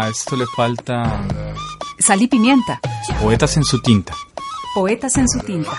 A 0.00 0.08
esto 0.08 0.34
le 0.34 0.46
falta 0.46 1.20
Sal 1.98 2.22
y 2.22 2.26
pimienta. 2.26 2.80
poetas 3.20 3.58
en 3.58 3.64
su 3.64 3.82
tinta. 3.82 4.14
Poetas 4.74 5.18
en 5.18 5.28
su 5.28 5.40
tinta. 5.40 5.72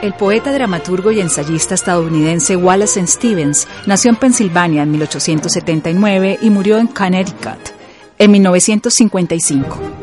El 0.00 0.14
poeta, 0.14 0.52
dramaturgo 0.52 1.10
y 1.10 1.20
ensayista 1.20 1.74
estadounidense 1.74 2.54
Wallace 2.54 3.04
Stevens 3.08 3.66
nació 3.86 4.10
en 4.10 4.16
Pensilvania 4.16 4.84
en 4.84 4.92
1879 4.92 6.38
y 6.40 6.50
murió 6.50 6.78
en 6.78 6.86
Connecticut 6.86 7.74
en 8.18 8.30
1955. 8.30 9.97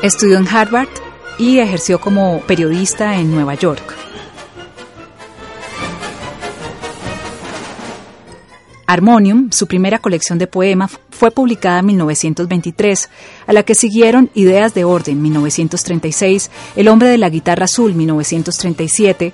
Estudió 0.00 0.38
en 0.38 0.46
Harvard 0.46 0.88
y 1.40 1.58
ejerció 1.58 2.00
como 2.00 2.40
periodista 2.42 3.16
en 3.16 3.32
Nueva 3.32 3.54
York. 3.54 3.96
Harmonium, 8.86 9.50
su 9.50 9.66
primera 9.66 9.98
colección 9.98 10.38
de 10.38 10.46
poemas, 10.46 10.98
fue 11.10 11.32
publicada 11.32 11.80
en 11.80 11.86
1923, 11.86 13.10
a 13.48 13.52
la 13.52 13.64
que 13.64 13.74
siguieron 13.74 14.30
Ideas 14.34 14.72
de 14.72 14.84
Orden, 14.84 15.20
1936, 15.20 16.50
El 16.76 16.86
hombre 16.86 17.08
de 17.08 17.18
la 17.18 17.28
guitarra 17.28 17.64
azul, 17.64 17.92
1937, 17.94 19.32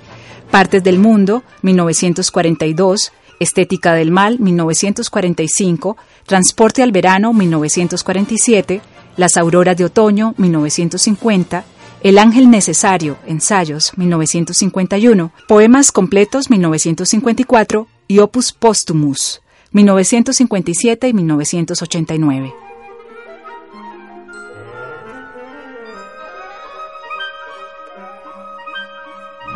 Partes 0.49 0.83
del 0.83 0.97
mundo, 0.97 1.43
1942, 1.61 3.11
Estética 3.39 3.93
del 3.93 4.09
mal, 4.09 4.39
1945, 4.39 5.95
Transporte 6.25 6.81
al 6.81 6.91
verano, 6.91 7.33
1947, 7.33 8.81
Las 9.17 9.37
auroras 9.37 9.77
de 9.77 9.85
otoño, 9.85 10.33
1950, 10.37 11.63
El 12.03 12.17
ángel 12.17 12.49
necesario, 12.49 13.17
ensayos, 13.25 13.93
1951, 13.97 15.31
Poemas 15.47 15.93
completos, 15.93 16.49
1954 16.49 17.87
y 18.09 18.19
Opus 18.19 18.51
Postumus, 18.51 19.41
1957 19.71 21.07
y 21.07 21.13
1989. 21.13 22.53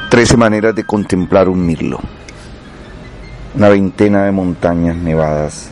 Trece 0.09 0.37
maneras 0.37 0.73
de 0.73 0.85
contemplar 0.85 1.49
un 1.49 1.65
mirlo. 1.65 1.99
Una 3.55 3.67
veintena 3.67 4.23
de 4.23 4.31
montañas 4.31 4.95
nevadas. 4.95 5.69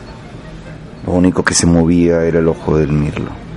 Lo 1.06 1.14
único 1.14 1.42
que 1.42 1.54
se 1.54 1.66
movía 1.66 2.22
era 2.24 2.38
el 2.38 2.48
ojo 2.48 2.76
del 2.76 2.92
mirlo. 2.92 3.47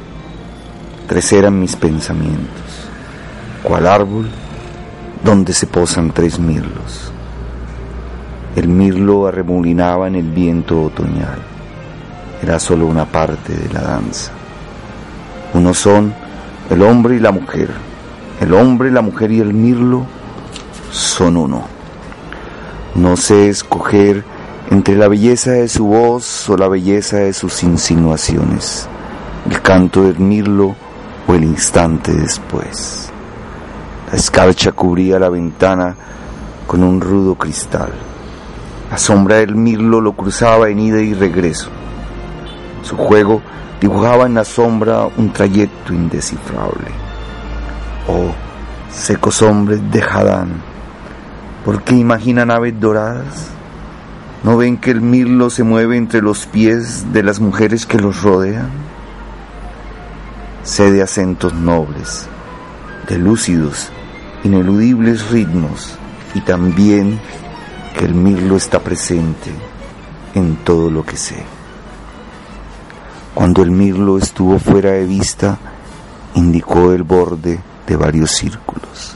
Tres 1.11 1.33
eran 1.33 1.59
mis 1.59 1.75
pensamientos. 1.75 2.87
¿Cuál 3.63 3.85
árbol? 3.85 4.29
Donde 5.25 5.51
se 5.51 5.67
posan 5.67 6.11
tres 6.11 6.39
mirlos. 6.39 7.11
El 8.55 8.69
mirlo 8.69 9.27
arremolinaba 9.27 10.07
en 10.07 10.15
el 10.15 10.29
viento 10.31 10.81
otoñal. 10.81 11.39
Era 12.41 12.61
solo 12.61 12.85
una 12.85 13.03
parte 13.03 13.51
de 13.51 13.67
la 13.73 13.81
danza. 13.81 14.31
Uno 15.53 15.73
son 15.73 16.13
el 16.69 16.81
hombre 16.81 17.17
y 17.17 17.19
la 17.19 17.33
mujer. 17.33 17.71
El 18.39 18.53
hombre, 18.53 18.89
la 18.89 19.01
mujer 19.01 19.33
y 19.33 19.41
el 19.41 19.53
mirlo 19.53 20.05
son 20.93 21.35
uno. 21.35 21.65
No 22.95 23.17
sé 23.17 23.49
escoger 23.49 24.23
entre 24.69 24.95
la 24.95 25.09
belleza 25.09 25.51
de 25.51 25.67
su 25.67 25.87
voz 25.87 26.49
o 26.49 26.55
la 26.55 26.69
belleza 26.69 27.17
de 27.17 27.33
sus 27.33 27.63
insinuaciones, 27.63 28.87
el 29.49 29.61
canto 29.61 30.03
del 30.03 30.19
mirlo 30.19 30.77
o 31.31 31.35
el 31.35 31.45
instante 31.45 32.13
después. 32.13 33.09
La 34.11 34.17
escarcha 34.17 34.73
cubría 34.73 35.17
la 35.17 35.29
ventana 35.29 35.95
con 36.67 36.83
un 36.83 36.99
rudo 36.99 37.35
cristal. 37.35 37.91
La 38.89 38.97
sombra 38.97 39.37
del 39.37 39.55
mirlo 39.55 40.01
lo 40.01 40.11
cruzaba 40.11 40.67
en 40.67 40.79
ida 40.79 41.01
y 41.01 41.13
regreso. 41.13 41.69
Su 42.83 42.97
juego 42.97 43.41
dibujaba 43.79 44.25
en 44.25 44.33
la 44.33 44.43
sombra 44.43 45.07
un 45.15 45.31
trayecto 45.31 45.93
indescifrable. 45.93 46.91
Oh, 48.09 48.33
secos 48.91 49.41
hombres 49.41 49.79
de 49.89 50.01
Hadán, 50.01 50.49
¿por 51.63 51.81
qué 51.83 51.95
imaginan 51.95 52.51
aves 52.51 52.77
doradas? 52.77 53.47
¿No 54.43 54.57
ven 54.57 54.77
que 54.77 54.91
el 54.91 54.99
mirlo 54.99 55.49
se 55.49 55.63
mueve 55.63 55.95
entre 55.95 56.21
los 56.21 56.45
pies 56.47 57.13
de 57.13 57.23
las 57.23 57.39
mujeres 57.39 57.85
que 57.85 57.99
los 57.99 58.21
rodean? 58.23 58.90
Sé 60.63 60.91
de 60.91 61.01
acentos 61.01 61.53
nobles, 61.53 62.27
de 63.09 63.17
lúcidos, 63.17 63.89
ineludibles 64.43 65.31
ritmos 65.31 65.97
y 66.35 66.41
también 66.41 67.19
que 67.97 68.05
el 68.05 68.13
mirlo 68.13 68.57
está 68.57 68.79
presente 68.79 69.49
en 70.35 70.57
todo 70.57 70.91
lo 70.91 71.03
que 71.03 71.17
sé. 71.17 71.43
Cuando 73.33 73.63
el 73.63 73.71
mirlo 73.71 74.19
estuvo 74.19 74.59
fuera 74.59 74.91
de 74.91 75.05
vista, 75.05 75.57
indicó 76.35 76.91
el 76.91 77.01
borde 77.01 77.59
de 77.87 77.95
varios 77.95 78.29
círculos. 78.29 79.15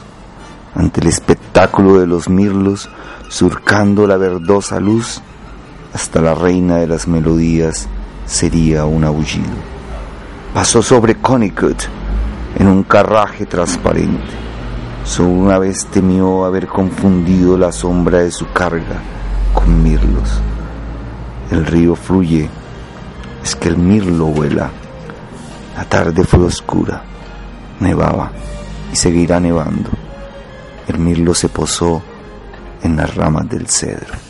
Ante 0.74 1.00
el 1.00 1.06
espectáculo 1.06 2.00
de 2.00 2.08
los 2.08 2.28
mirlos, 2.28 2.90
surcando 3.28 4.08
la 4.08 4.16
verdosa 4.16 4.80
luz, 4.80 5.22
hasta 5.94 6.20
la 6.20 6.34
reina 6.34 6.78
de 6.78 6.88
las 6.88 7.06
melodías 7.06 7.86
sería 8.26 8.84
un 8.84 9.04
aullido. 9.04 9.75
Pasó 10.56 10.82
sobre 10.82 11.16
Connicut 11.16 11.82
en 12.58 12.66
un 12.66 12.82
carraje 12.84 13.44
transparente. 13.44 14.32
Solo 15.04 15.28
una 15.28 15.58
vez 15.58 15.84
temió 15.84 16.46
haber 16.46 16.66
confundido 16.66 17.58
la 17.58 17.70
sombra 17.72 18.20
de 18.20 18.30
su 18.30 18.50
carga 18.52 19.02
con 19.52 19.82
mirlos. 19.82 20.40
El 21.50 21.66
río 21.66 21.94
fluye, 21.94 22.48
es 23.44 23.54
que 23.54 23.68
el 23.68 23.76
mirlo 23.76 24.28
vuela. 24.28 24.70
La 25.76 25.84
tarde 25.84 26.24
fue 26.24 26.44
oscura, 26.44 27.02
nevaba 27.78 28.30
y 28.90 28.96
seguirá 28.96 29.38
nevando. 29.38 29.90
El 30.88 30.98
mirlo 31.00 31.34
se 31.34 31.50
posó 31.50 32.00
en 32.82 32.96
las 32.96 33.14
ramas 33.14 33.46
del 33.50 33.68
cedro. 33.68 34.25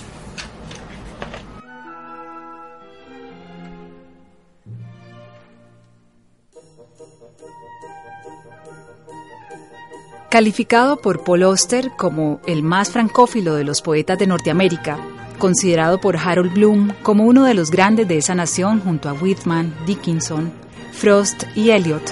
Calificado 10.37 10.99
por 10.99 11.25
Paul 11.25 11.45
Auster 11.45 11.93
como 11.97 12.43
el 12.47 12.63
más 12.63 12.91
francófilo 12.91 13.55
de 13.55 13.65
los 13.65 13.81
poetas 13.81 14.19
de 14.19 14.27
Norteamérica, 14.27 14.99
considerado 15.39 15.99
por 15.99 16.19
Harold 16.19 16.53
Bloom 16.53 16.93
como 17.03 17.25
uno 17.25 17.45
de 17.45 17.55
los 17.55 17.71
grandes 17.71 18.07
de 18.07 18.19
esa 18.19 18.35
nación 18.35 18.81
junto 18.81 19.09
a 19.09 19.15
Whitman, 19.15 19.75
Dickinson, 19.87 20.53
Frost 20.93 21.45
y 21.55 21.71
Eliot, 21.71 22.03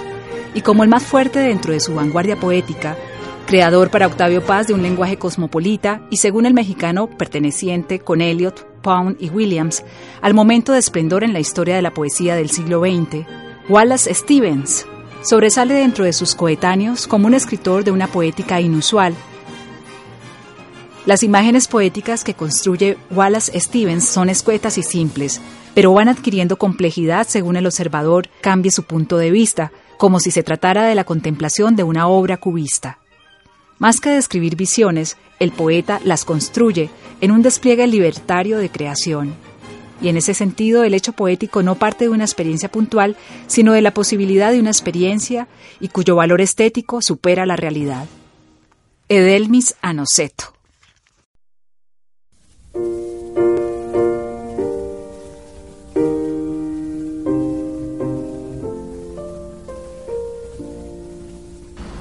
y 0.54 0.62
como 0.62 0.84
el 0.84 0.88
más 0.88 1.02
fuerte 1.02 1.38
dentro 1.38 1.74
de 1.74 1.80
su 1.80 1.94
vanguardia 1.94 2.40
poética, 2.40 2.96
creador 3.46 3.90
para 3.90 4.06
Octavio 4.06 4.42
Paz 4.42 4.68
de 4.68 4.72
un 4.72 4.82
lenguaje 4.82 5.18
cosmopolita 5.18 6.00
y 6.08 6.16
según 6.16 6.46
el 6.46 6.54
mexicano 6.54 7.10
perteneciente 7.10 7.98
con 7.98 8.22
Eliot, 8.22 8.66
Pound 8.80 9.18
y 9.20 9.28
Williams 9.28 9.84
al 10.22 10.32
momento 10.32 10.72
de 10.72 10.78
esplendor 10.78 11.24
en 11.24 11.34
la 11.34 11.40
historia 11.40 11.76
de 11.76 11.82
la 11.82 11.92
poesía 11.92 12.36
del 12.36 12.48
siglo 12.48 12.80
XX, 12.80 13.26
Wallace 13.68 14.14
Stevens 14.14 14.86
sobresale 15.24 15.74
dentro 15.74 16.04
de 16.04 16.12
sus 16.12 16.34
coetáneos 16.34 17.08
como 17.08 17.26
un 17.26 17.34
escritor 17.34 17.82
de 17.82 17.90
una 17.90 18.06
poética 18.06 18.60
inusual. 18.60 19.14
Las 21.06 21.22
imágenes 21.22 21.66
poéticas 21.66 22.24
que 22.24 22.34
construye 22.34 22.96
Wallace 23.10 23.58
Stevens 23.58 24.08
son 24.08 24.28
escuetas 24.28 24.78
y 24.78 24.82
simples, 24.82 25.40
pero 25.74 25.92
van 25.92 26.08
adquiriendo 26.08 26.56
complejidad 26.56 27.26
según 27.26 27.56
el 27.56 27.66
observador 27.66 28.28
cambie 28.40 28.70
su 28.70 28.84
punto 28.84 29.18
de 29.18 29.30
vista, 29.30 29.72
como 29.98 30.20
si 30.20 30.31
se 30.31 30.43
tratara 30.43 30.84
de 30.84 30.94
la 30.94 31.04
contemplación 31.04 31.75
de 31.76 31.82
una 31.82 32.06
obra 32.06 32.37
cubista. 32.37 32.99
Más 33.78 34.00
que 34.00 34.10
describir 34.10 34.56
visiones, 34.56 35.16
el 35.40 35.50
poeta 35.50 36.00
las 36.04 36.25
construye 36.25 36.90
en 37.20 37.32
un 37.32 37.43
despliegue 37.43 37.87
libertario 37.87 38.58
de 38.58 38.70
creación. 38.70 39.34
Y 40.04 40.10
en 40.10 40.18
ese 40.18 40.34
sentido, 40.34 40.84
el 40.84 40.92
hecho 40.92 41.14
poético 41.14 41.62
no 41.62 41.76
parte 41.76 42.04
de 42.04 42.10
una 42.10 42.24
experiencia 42.24 42.70
puntual, 42.70 43.16
sino 43.46 43.72
de 43.72 43.80
la 43.80 43.94
posibilidad 43.94 44.52
de 44.52 44.60
una 44.60 44.68
experiencia 44.68 45.48
y 45.80 45.88
cuyo 45.88 46.14
valor 46.14 46.42
estético 46.42 47.00
supera 47.00 47.46
la 47.46 47.56
realidad. 47.56 48.04
Edelmis 49.08 49.76
Anoceto. 49.80 50.52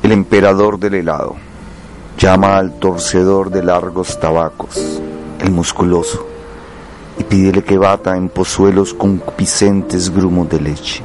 El 0.04 0.12
emperador 0.12 0.78
del 0.78 0.96
helado 0.96 1.38
llama 2.18 2.58
al 2.58 2.78
torcedor 2.80 3.50
de 3.50 3.64
largos 3.64 4.20
tabacos, 4.20 5.00
el 5.40 5.52
musculoso, 5.52 6.33
pídele 7.34 7.64
que 7.64 7.80
bata 7.80 8.16
en 8.16 8.30
pozuelos 8.30 8.94
concupiscentes 8.94 10.12
grumos 10.14 10.48
de 10.50 10.62
leche. 10.62 11.02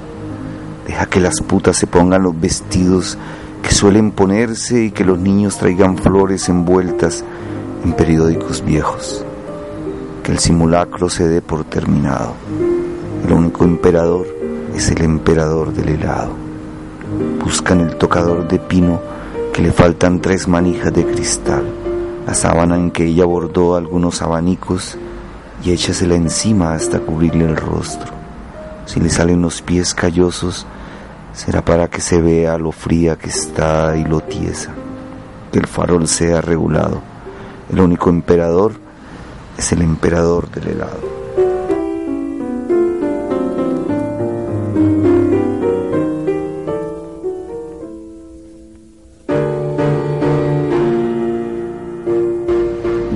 Deja 0.86 1.06
que 1.06 1.20
las 1.20 1.40
putas 1.40 1.78
se 1.78 1.86
pongan 1.86 2.22
los 2.22 2.38
vestidos 2.38 3.16
que 3.62 3.72
suelen 3.72 4.10
ponerse 4.10 4.84
y 4.84 4.90
que 4.90 5.06
los 5.06 5.19
niños 5.19 5.56
traigan 5.56 5.96
flores 5.96 6.50
envueltas 6.50 7.25
en 7.82 7.94
periódicos 7.94 8.62
viejos. 8.62 9.25
Que 10.22 10.32
el 10.32 10.38
simulacro 10.38 11.08
se 11.08 11.26
dé 11.26 11.40
por 11.40 11.64
terminado. 11.64 12.34
El 13.24 13.32
único 13.32 13.64
emperador 13.64 14.26
es 14.76 14.90
el 14.90 15.00
emperador 15.00 15.72
del 15.72 15.88
helado. 15.88 16.32
Buscan 17.42 17.81
el 17.81 17.96
tocador 17.96 18.46
de 18.46 18.58
pino 18.58 19.00
que 19.54 19.62
le 19.62 19.72
faltan 19.72 20.20
tres 20.20 20.46
manijas 20.46 20.92
de 20.92 21.06
cristal, 21.06 21.64
la 22.26 22.34
sábana 22.34 22.76
en 22.76 22.90
que 22.90 23.06
ella 23.06 23.24
bordó 23.24 23.76
algunos 23.76 24.20
abanicos 24.20 24.98
y 25.64 25.72
échasela 25.72 26.14
encima 26.14 26.72
hasta 26.72 27.00
cubrirle 27.00 27.44
el 27.44 27.56
rostro. 27.56 28.12
Si 28.87 29.00
le 29.00 29.10
salen 29.10 29.43
los 29.43 29.60
pies 29.60 29.94
callosos, 29.94 30.66
será 31.32 31.64
para 31.64 31.88
que 31.88 32.00
se 32.00 32.20
vea 32.20 32.58
lo 32.58 32.72
fría 32.72 33.16
que 33.16 33.28
está 33.28 33.96
y 33.96 34.05
lo 34.05 34.20
tiesa, 34.20 34.72
que 35.52 35.58
el 35.58 35.66
farol 35.66 36.08
sea 36.08 36.40
regulado. 36.40 37.02
El 37.70 37.81
único 37.81 38.08
emperador 38.08 38.72
es 39.56 39.72
el 39.72 39.82
emperador 39.82 40.50
del 40.50 40.69
helado. 40.69 41.19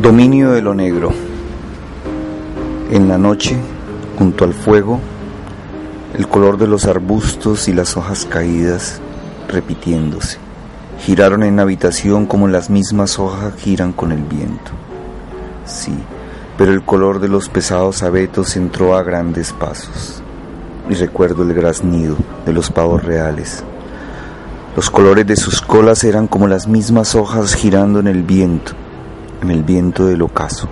Dominio 0.03 0.51
de 0.51 0.61
lo 0.61 0.75
negro. 0.75 1.32
En 2.93 3.09
la 3.09 3.17
noche, 3.17 3.57
junto 4.19 4.45
al 4.45 4.53
fuego, 4.53 5.01
el 6.15 6.29
color 6.29 6.59
de 6.59 6.67
los 6.67 6.85
arbustos 6.85 7.67
y 7.69 7.73
las 7.73 7.97
hojas 7.97 8.27
caídas 8.27 9.01
repitiéndose. 9.49 10.37
Giraron 11.01 11.43
en 11.43 11.57
la 11.57 11.63
habitación 11.63 12.27
como 12.27 12.49
las 12.49 12.69
mismas 12.69 13.19
hojas 13.19 13.55
giran 13.57 13.95
con 13.95 14.13
el 14.13 14.23
viento. 14.25 14.73
Sí, 15.65 15.95
pero 16.59 16.71
el 16.71 16.85
color 16.85 17.19
de 17.19 17.29
los 17.29 17.49
pesados 17.49 18.03
abetos 18.03 18.57
entró 18.57 18.95
a 18.95 19.03
grandes 19.03 19.55
pasos. 19.55 20.23
Y 20.91 20.93
recuerdo 20.93 21.45
el 21.45 21.55
graznido 21.55 22.17
de 22.45 22.53
los 22.53 22.71
pavos 22.71 23.03
reales. 23.03 23.65
Los 24.77 24.91
colores 24.91 25.27
de 25.27 25.37
sus 25.37 25.63
colas 25.63 26.05
eran 26.05 26.27
como 26.27 26.47
las 26.47 26.69
mismas 26.69 27.15
hojas 27.15 27.55
girando 27.55 28.01
en 28.01 28.09
el 28.09 28.23
viento, 28.23 28.73
en 29.41 29.51
el 29.51 29.63
viento 29.63 30.05
del 30.05 30.21
ocaso 30.21 30.69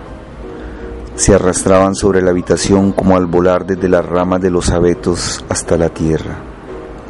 se 1.21 1.35
arrastraban 1.35 1.95
sobre 1.95 2.23
la 2.23 2.31
habitación 2.31 2.93
como 2.93 3.15
al 3.15 3.27
volar 3.27 3.67
desde 3.67 3.91
las 3.91 4.07
ramas 4.07 4.41
de 4.41 4.49
los 4.49 4.71
abetos 4.71 5.45
hasta 5.51 5.77
la 5.77 5.91
tierra. 5.91 6.39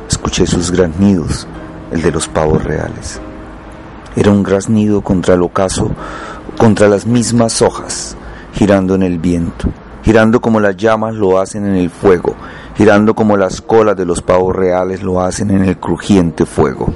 Escuché 0.09 0.49
sus 0.49 0.73
graznidos, 0.73 1.47
el 1.93 2.03
de 2.03 2.11
los 2.11 2.27
pavos 2.27 2.65
reales. 2.65 3.21
Era 4.17 4.33
un 4.33 4.43
graznido 4.43 5.01
contra 5.03 5.35
el 5.35 5.43
ocaso, 5.43 5.93
contra 6.59 6.89
las 6.89 7.07
mismas 7.07 7.63
hojas, 7.63 8.17
girando 8.53 8.97
en 8.97 9.05
el 9.05 9.21
viento, 9.21 9.69
girando 10.03 10.41
como 10.41 10.59
las 10.59 10.77
llamas 10.77 11.15
lo 11.15 11.39
hacen 11.39 11.65
en 11.65 11.77
el 11.77 11.89
fuego, 11.89 12.35
girando 12.77 13.15
como 13.15 13.37
las 13.37 13.61
colas 13.61 13.97
de 13.97 14.07
los 14.07 14.23
pavos 14.23 14.57
reales 14.57 15.05
lo 15.05 15.21
hacen 15.21 15.53
en 15.53 15.65
el 15.65 15.79
crujiente 15.79 16.47
fuego, 16.47 16.93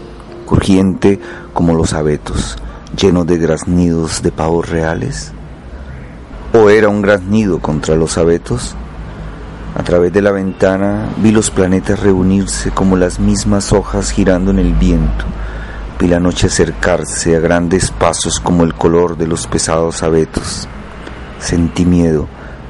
crujiente 0.49 1.21
como 1.53 1.75
los 1.75 1.93
abetos, 1.93 2.59
llenos 3.01 3.25
de 3.25 3.39
graznidos 3.39 4.21
de 4.21 4.33
pavos 4.33 4.69
reales 4.69 5.33
o 6.57 6.71
era 6.71 6.89
un 6.89 7.03
gran 7.03 7.31
nido 7.31 7.59
contra 7.59 7.97
los 7.97 8.17
abetos? 8.17 8.77
A 9.77 9.83
través 9.83 10.13
de 10.13 10.23
la 10.23 10.31
ventana 10.31 11.11
vi 11.17 11.33
los 11.33 11.51
planetas 11.51 11.99
reunirse 11.99 12.71
como 12.71 12.97
las 12.97 13.19
mismas 13.19 13.73
hojas 13.73 14.13
girando 14.13 14.53
en 14.53 14.61
el 14.61 14.73
viento. 14.73 15.25
Vi 15.99 16.07
la 16.07 16.21
noche 16.21 16.47
acercarse 16.47 17.35
a 17.35 17.41
grandes 17.41 17.91
pasos 17.91 18.39
como 18.39 18.63
el 18.63 18.75
color 18.75 19.17
de 19.17 19.27
los 19.27 19.49
pesados 19.49 20.05
abetos. 20.05 20.69
Sentí 21.41 21.85
miedo 21.85 22.29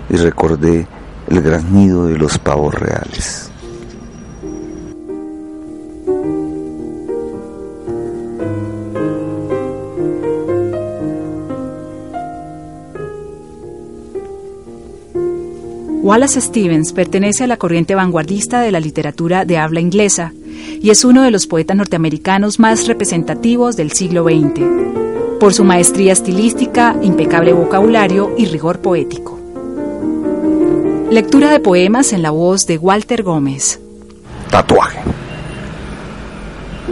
y 0.09 0.17
recordé 0.17 0.87
el 1.29 1.43
graznido 1.43 2.07
de 2.07 2.17
los 2.17 2.39
pavos 2.39 2.75
reales. 2.75 3.51
Wallace 16.05 16.39
Stevens 16.39 16.93
pertenece 16.93 17.45
a 17.45 17.47
la 17.47 17.57
corriente 17.57 17.95
vanguardista 17.95 18.61
de 18.61 18.71
la 18.71 18.79
literatura 18.79 19.47
de 19.47 19.57
habla 19.57 19.81
inglesa 19.81 20.35
y 20.83 20.91
es 20.91 21.03
uno 21.03 21.23
de 21.23 21.31
los 21.31 21.47
poetas 21.47 21.79
norteamericanos 21.79 22.59
más 22.59 22.87
representativos 22.87 23.75
del 23.75 23.93
siglo 23.93 24.25
XX, 24.25 24.61
por 25.41 25.55
su 25.55 25.65
maestría 25.65 26.13
estilística, 26.13 26.95
impecable 27.01 27.55
vocabulario 27.55 28.35
y 28.37 28.45
rigor 28.45 28.81
poético. 28.81 29.41
Lectura 31.11 31.51
de 31.51 31.61
poemas 31.61 32.13
en 32.13 32.21
la 32.21 32.33
voz 32.33 32.67
de 32.67 32.77
Walter 32.77 33.23
Gómez. 33.23 33.81
Tatuaje. 34.51 35.01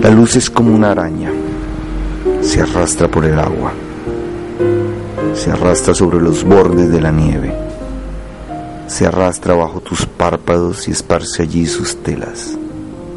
La 0.01 0.09
luz 0.09 0.37
es 0.37 0.49
como 0.49 0.75
una 0.75 0.93
araña. 0.93 1.31
Se 2.41 2.63
arrastra 2.63 3.09
por 3.09 3.27
el 3.27 3.39
agua. 3.39 3.75
Se 5.35 5.51
arrastra 5.51 5.93
sobre 5.93 6.19
los 6.19 6.45
bordes 6.45 6.91
de 6.91 7.01
la 7.03 7.11
nieve 7.13 7.72
se 8.93 9.07
arrastra 9.07 9.55
bajo 9.55 9.81
tus 9.81 10.05
párpados 10.05 10.87
y 10.87 10.91
esparce 10.91 11.43
allí 11.43 11.65
sus 11.65 12.03
telas, 12.03 12.59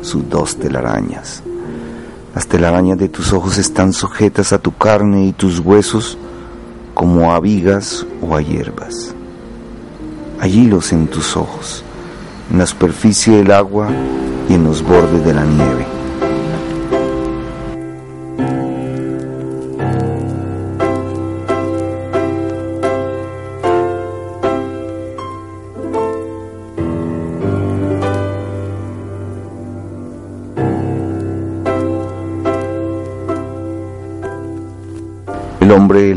sus 0.01 0.29
dos 0.29 0.55
telarañas. 0.55 1.43
Las 2.33 2.47
telarañas 2.47 2.97
de 2.97 3.09
tus 3.09 3.33
ojos 3.33 3.57
están 3.57 3.91
sujetas 3.91 4.53
a 4.53 4.59
tu 4.59 4.71
carne 4.71 5.25
y 5.25 5.33
tus 5.33 5.59
huesos 5.59 6.17
como 6.93 7.33
a 7.33 7.41
vigas 7.41 8.05
o 8.21 8.37
a 8.37 8.41
hierbas. 8.41 9.13
Hay 10.39 10.61
hilos 10.61 10.93
en 10.93 11.07
tus 11.07 11.35
ojos, 11.35 11.83
en 12.49 12.59
la 12.59 12.67
superficie 12.67 13.35
del 13.35 13.51
agua 13.51 13.89
y 14.47 14.53
en 14.53 14.63
los 14.63 14.81
bordes 14.81 15.25
de 15.25 15.33
la 15.33 15.43
nieve. 15.43 15.94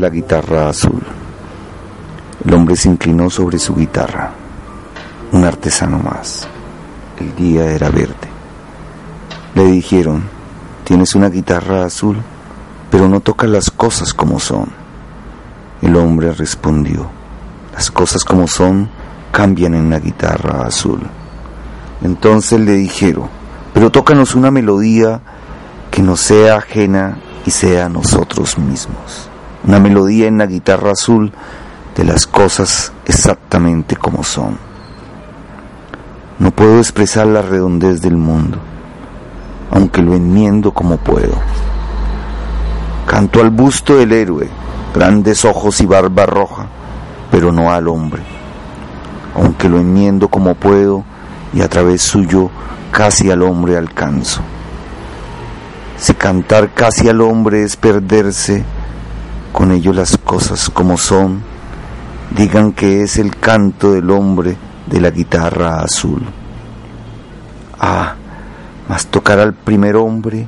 La 0.09 0.15
guitarra 0.15 0.69
azul. 0.69 1.03
El 2.43 2.53
hombre 2.55 2.75
se 2.75 2.89
inclinó 2.89 3.29
sobre 3.29 3.59
su 3.59 3.75
guitarra. 3.75 4.31
Un 5.31 5.43
artesano 5.43 5.99
más. 5.99 6.47
El 7.19 7.35
día 7.35 7.65
era 7.65 7.91
verde. 7.91 8.27
Le 9.53 9.65
dijeron, 9.65 10.23
tienes 10.83 11.13
una 11.13 11.29
guitarra 11.29 11.85
azul, 11.85 12.17
pero 12.89 13.07
no 13.07 13.19
tocas 13.19 13.51
las 13.51 13.69
cosas 13.69 14.15
como 14.15 14.39
son. 14.39 14.69
El 15.83 15.95
hombre 15.95 16.33
respondió, 16.33 17.07
las 17.71 17.91
cosas 17.91 18.23
como 18.23 18.47
son 18.47 18.89
cambian 19.31 19.75
en 19.75 19.91
la 19.91 19.99
guitarra 19.99 20.65
azul. 20.65 21.01
Entonces 22.01 22.59
le 22.59 22.73
dijeron, 22.73 23.29
pero 23.75 23.91
tócanos 23.91 24.33
una 24.33 24.49
melodía 24.49 25.21
que 25.91 26.01
no 26.01 26.17
sea 26.17 26.57
ajena 26.57 27.19
y 27.45 27.51
sea 27.51 27.89
nosotros 27.89 28.57
mismos 28.57 29.28
una 29.63 29.79
melodía 29.79 30.27
en 30.27 30.37
la 30.37 30.45
guitarra 30.45 30.91
azul 30.91 31.31
de 31.95 32.03
las 32.03 32.27
cosas 32.27 32.91
exactamente 33.05 33.95
como 33.95 34.23
son. 34.23 34.57
No 36.39 36.51
puedo 36.51 36.77
expresar 36.77 37.27
la 37.27 37.41
redondez 37.41 38.01
del 38.01 38.15
mundo, 38.15 38.57
aunque 39.71 40.01
lo 40.01 40.13
enmiendo 40.13 40.71
como 40.71 40.97
puedo. 40.97 41.33
Canto 43.05 43.41
al 43.41 43.49
busto 43.49 43.97
del 43.97 44.13
héroe, 44.13 44.49
grandes 44.93 45.43
ojos 45.43 45.81
y 45.81 45.85
barba 45.85 46.25
roja, 46.25 46.67
pero 47.31 47.51
no 47.51 47.71
al 47.71 47.87
hombre, 47.87 48.21
aunque 49.35 49.67
lo 49.67 49.79
enmiendo 49.79 50.29
como 50.29 50.55
puedo 50.55 51.03
y 51.53 51.61
a 51.61 51.67
través 51.67 52.01
suyo 52.01 52.49
casi 52.91 53.29
al 53.29 53.41
hombre 53.41 53.77
alcanzo. 53.77 54.41
Si 55.97 56.13
cantar 56.13 56.73
casi 56.73 57.09
al 57.09 57.19
hombre 57.19 57.63
es 57.63 57.75
perderse, 57.75 58.63
con 59.51 59.71
ello 59.71 59.93
las 59.93 60.17
cosas 60.17 60.69
como 60.69 60.97
son, 60.97 61.41
digan 62.35 62.71
que 62.71 63.03
es 63.03 63.17
el 63.17 63.35
canto 63.37 63.91
del 63.91 64.09
hombre 64.09 64.55
de 64.85 65.01
la 65.01 65.11
guitarra 65.11 65.81
azul. 65.81 66.23
Ah, 67.79 68.15
mas 68.87 69.07
tocar 69.07 69.39
al 69.39 69.53
primer 69.53 69.95
hombre, 69.95 70.47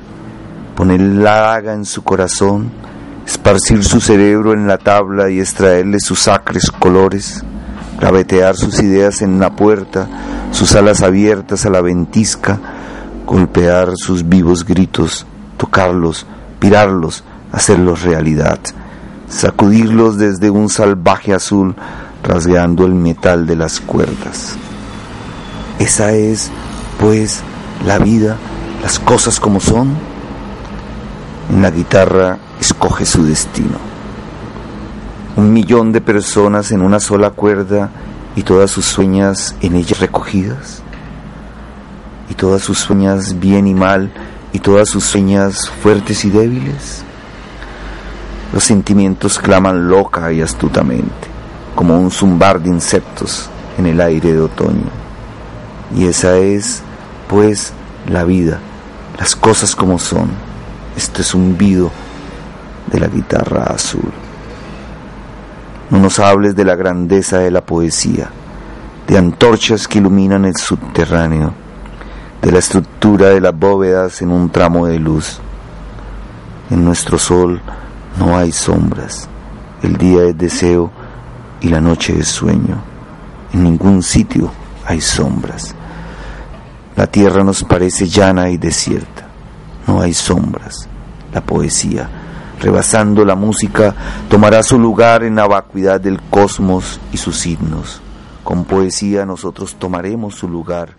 poner 0.74 1.00
la 1.00 1.36
daga 1.36 1.74
en 1.74 1.84
su 1.84 2.02
corazón, 2.02 2.70
esparcir 3.26 3.84
su 3.84 4.00
cerebro 4.00 4.52
en 4.52 4.66
la 4.66 4.78
tabla 4.78 5.30
y 5.30 5.40
extraerle 5.40 5.98
sus 6.00 6.28
acres 6.28 6.70
colores, 6.70 7.44
gravetear 7.98 8.56
sus 8.56 8.80
ideas 8.80 9.22
en 9.22 9.38
la 9.38 9.54
puerta, 9.54 10.08
sus 10.50 10.74
alas 10.74 11.02
abiertas 11.02 11.64
a 11.64 11.70
la 11.70 11.80
ventisca, 11.80 12.58
golpear 13.24 13.92
sus 13.96 14.28
vivos 14.28 14.64
gritos, 14.64 15.26
tocarlos, 15.56 16.26
pirarlos, 16.58 17.24
hacerlos 17.52 18.02
realidad, 18.02 18.58
sacudirlos 19.32 20.18
desde 20.18 20.50
un 20.50 20.68
salvaje 20.68 21.32
azul, 21.32 21.74
rasgueando 22.22 22.84
el 22.84 22.94
metal 22.94 23.46
de 23.46 23.56
las 23.56 23.80
cuerdas. 23.80 24.56
Esa 25.78 26.12
es, 26.12 26.50
pues, 27.00 27.40
la 27.84 27.98
vida, 27.98 28.36
las 28.82 28.98
cosas 28.98 29.40
como 29.40 29.58
son. 29.58 29.96
En 31.50 31.62
la 31.62 31.70
guitarra 31.70 32.38
escoge 32.60 33.06
su 33.06 33.24
destino. 33.24 33.78
Un 35.36 35.52
millón 35.52 35.92
de 35.92 36.00
personas 36.00 36.70
en 36.70 36.82
una 36.82 37.00
sola 37.00 37.30
cuerda 37.30 37.90
y 38.36 38.42
todas 38.42 38.70
sus 38.70 38.84
sueñas 38.84 39.56
en 39.62 39.76
ella 39.76 39.96
recogidas. 39.98 40.82
Y 42.28 42.34
todas 42.34 42.62
sus 42.62 42.78
sueñas 42.78 43.40
bien 43.40 43.66
y 43.66 43.74
mal 43.74 44.12
y 44.52 44.58
todas 44.58 44.90
sus 44.90 45.04
sueñas 45.04 45.70
fuertes 45.82 46.24
y 46.26 46.30
débiles. 46.30 47.04
Los 48.52 48.64
sentimientos 48.64 49.38
claman 49.38 49.88
loca 49.88 50.30
y 50.30 50.42
astutamente, 50.42 51.28
como 51.74 51.98
un 51.98 52.10
zumbar 52.10 52.60
de 52.60 52.68
insectos 52.68 53.48
en 53.78 53.86
el 53.86 53.98
aire 53.98 54.34
de 54.34 54.40
otoño. 54.40 54.90
Y 55.96 56.06
esa 56.06 56.36
es, 56.36 56.82
pues, 57.28 57.72
la 58.10 58.24
vida, 58.24 58.58
las 59.18 59.34
cosas 59.34 59.74
como 59.74 59.98
son, 59.98 60.28
este 60.94 61.22
zumbido 61.22 61.90
de 62.90 63.00
la 63.00 63.06
guitarra 63.06 63.64
azul. 63.64 64.12
No 65.88 65.98
nos 65.98 66.18
hables 66.18 66.54
de 66.54 66.66
la 66.66 66.76
grandeza 66.76 67.38
de 67.38 67.50
la 67.50 67.62
poesía, 67.62 68.28
de 69.06 69.16
antorchas 69.16 69.88
que 69.88 69.98
iluminan 69.98 70.44
el 70.44 70.56
subterráneo, 70.56 71.54
de 72.42 72.52
la 72.52 72.58
estructura 72.58 73.28
de 73.28 73.40
las 73.40 73.58
bóvedas 73.58 74.20
en 74.20 74.30
un 74.30 74.50
tramo 74.50 74.86
de 74.86 74.98
luz. 74.98 75.38
En 76.70 76.84
nuestro 76.84 77.18
sol 77.18 77.60
no 78.18 78.36
hay 78.36 78.52
sombras, 78.52 79.28
el 79.82 79.96
día 79.96 80.24
es 80.24 80.38
deseo 80.38 80.90
y 81.60 81.68
la 81.68 81.80
noche 81.80 82.18
es 82.18 82.28
sueño. 82.28 82.82
En 83.52 83.64
ningún 83.64 84.02
sitio 84.02 84.50
hay 84.84 85.00
sombras. 85.00 85.74
La 86.96 87.06
tierra 87.06 87.42
nos 87.42 87.64
parece 87.64 88.06
llana 88.06 88.50
y 88.50 88.58
desierta. 88.58 89.26
No 89.86 90.00
hay 90.00 90.14
sombras. 90.14 90.88
La 91.32 91.40
poesía, 91.40 92.08
rebasando 92.60 93.24
la 93.24 93.34
música, 93.34 93.94
tomará 94.28 94.62
su 94.62 94.78
lugar 94.78 95.22
en 95.24 95.36
la 95.36 95.46
vacuidad 95.46 96.00
del 96.00 96.20
cosmos 96.20 97.00
y 97.12 97.16
sus 97.16 97.46
himnos. 97.46 98.00
Con 98.44 98.64
poesía 98.64 99.24
nosotros 99.24 99.76
tomaremos 99.76 100.34
su 100.34 100.48
lugar 100.48 100.96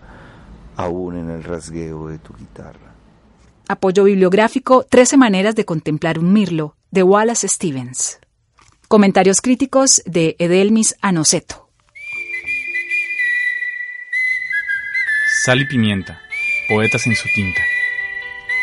aún 0.76 1.16
en 1.16 1.30
el 1.30 1.44
rasgueo 1.44 2.08
de 2.08 2.18
tu 2.18 2.34
guitarra. 2.34 2.94
Apoyo 3.68 4.04
bibliográfico 4.04 4.84
13 4.84 5.16
maneras 5.16 5.54
de 5.54 5.64
contemplar 5.64 6.18
un 6.18 6.32
mirlo, 6.32 6.76
de 6.94 7.02
Wallace 7.02 7.48
Stevens. 7.48 8.20
Comentarios 8.86 9.40
críticos 9.40 10.00
de 10.06 10.36
Edelmis 10.38 10.94
Anoceto. 11.00 11.68
Sal 15.42 15.62
y 15.62 15.66
pimienta, 15.66 16.22
poetas 16.68 17.08
en 17.08 17.16
su 17.16 17.28
tinta. 17.34 17.60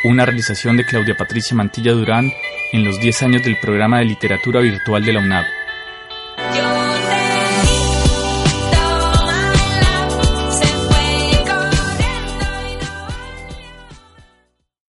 Una 0.06 0.26
realización 0.26 0.78
de 0.78 0.86
Claudia 0.86 1.18
Patricia 1.18 1.58
Mantilla 1.58 1.92
Durán 1.92 2.32
en 2.72 2.86
los 2.86 3.02
10 3.02 3.24
años 3.24 3.44
del 3.44 3.60
programa 3.60 4.00
de 4.00 4.06
literatura 4.06 4.62
virtual 4.62 5.04
de 5.04 5.12
la 5.12 5.20
UNAV. 5.20 5.46